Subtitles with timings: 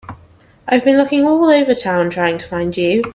[0.67, 3.03] I've been looking all over town trying to find you.